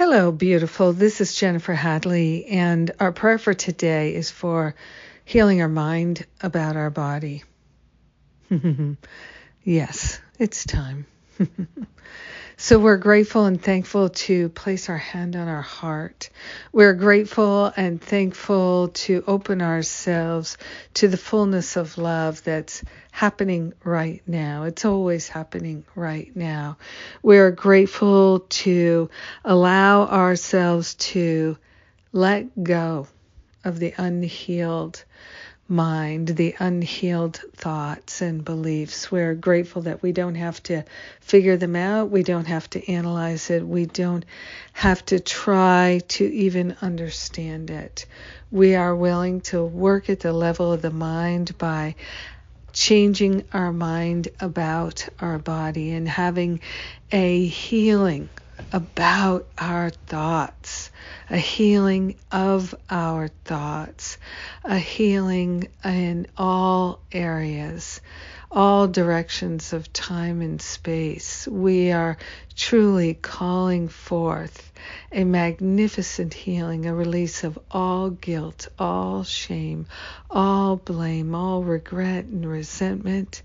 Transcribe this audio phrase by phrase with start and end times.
[0.00, 0.94] Hello, beautiful.
[0.94, 4.74] This is Jennifer Hadley, and our prayer for today is for
[5.26, 7.44] healing our mind about our body.
[9.62, 11.04] yes, it's time.
[12.62, 16.28] So we're grateful and thankful to place our hand on our heart.
[16.72, 20.58] We're grateful and thankful to open ourselves
[20.92, 24.64] to the fullness of love that's happening right now.
[24.64, 26.76] It's always happening right now.
[27.22, 29.08] We're grateful to
[29.42, 31.56] allow ourselves to
[32.12, 33.08] let go
[33.64, 35.02] of the unhealed
[35.70, 39.10] mind, the unhealed thoughts and beliefs.
[39.10, 40.84] We're grateful that we don't have to
[41.20, 42.10] figure them out.
[42.10, 43.66] We don't have to analyze it.
[43.66, 44.24] We don't
[44.72, 48.06] have to try to even understand it.
[48.50, 51.94] We are willing to work at the level of the mind by
[52.72, 56.60] changing our mind about our body and having
[57.12, 58.28] a healing
[58.72, 60.79] about our thoughts,
[61.30, 64.18] a healing of our thoughts,
[64.64, 68.00] a healing in all areas,
[68.50, 71.46] all directions of time and space.
[71.46, 72.18] We are
[72.60, 74.70] truly calling forth
[75.12, 79.86] a magnificent healing, a release of all guilt, all shame,
[80.30, 83.42] all blame, all regret and resentment,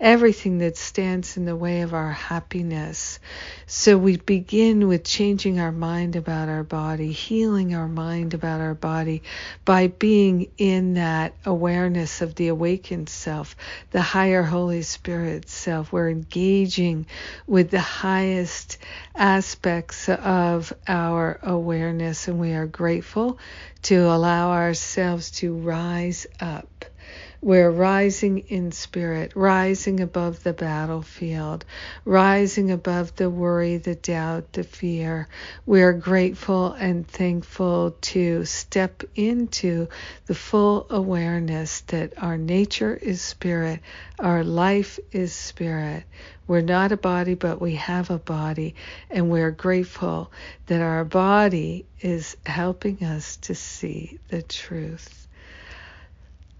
[0.00, 3.18] everything that stands in the way of our happiness.
[3.66, 8.74] So we begin with changing our mind about our body, healing our mind about our
[8.74, 9.22] body
[9.64, 13.56] by being in that awareness of the awakened self,
[13.90, 15.92] the higher Holy Spirit self.
[15.92, 17.06] We're engaging
[17.46, 18.55] with the highest
[19.14, 23.38] aspects of our awareness, and we are grateful
[23.82, 26.84] to allow ourselves to rise up
[27.40, 31.64] we're rising in spirit, rising above the battlefield,
[32.04, 35.28] rising above the worry, the doubt, the fear.
[35.66, 39.88] We are grateful and thankful to step into
[40.26, 43.80] the full awareness that our nature is spirit,
[44.18, 46.04] our life is spirit.
[46.46, 48.74] We're not a body, but we have a body,
[49.10, 50.32] and we're grateful
[50.66, 55.26] that our body is helping us to see the truth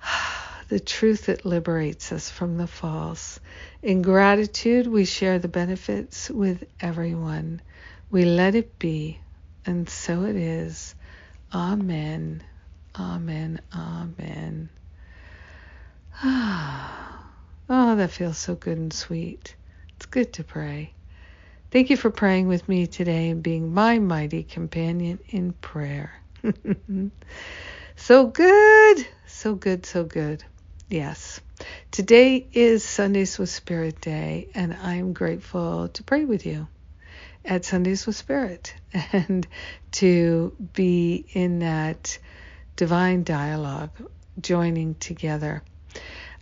[0.69, 3.41] the truth that liberates us from the false.
[3.83, 7.63] In gratitude, we share the benefits with everyone.
[8.11, 9.21] We let it be,
[9.67, 10.95] and so it is.
[11.55, 12.43] Amen.
[12.99, 13.61] Amen.
[13.75, 14.71] Amen.
[16.23, 17.25] Ah,
[17.69, 19.57] oh, that feels so good and sweet.
[19.97, 20.95] It's good to pray.
[21.71, 26.15] Thank you for praying with me today and being my mighty companion in prayer.
[27.97, 30.45] so good, so good, so good.
[30.89, 31.41] Yes.
[31.91, 36.69] Today is Sundays with Spirit Day, and I'm grateful to pray with you
[37.45, 38.73] at Sundays with Spirit
[39.13, 39.49] and
[39.93, 42.19] to be in that
[42.77, 43.91] divine dialogue,
[44.41, 45.65] joining together.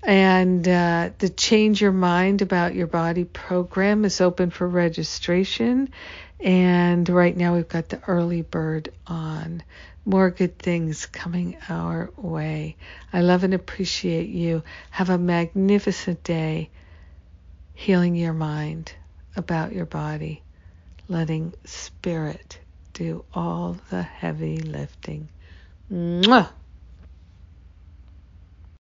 [0.07, 5.89] And uh, the Change Your Mind About Your Body program is open for registration.
[6.41, 9.63] And right now we've got the early bird on
[10.05, 12.77] more good things coming our way.
[13.13, 14.63] I love and appreciate you.
[14.91, 16.69] Have a magnificent day
[17.73, 18.93] healing your mind
[19.37, 20.43] about your body,
[21.09, 22.59] letting spirit
[22.93, 25.29] do all the heavy lifting.
[25.91, 26.51] Mwah!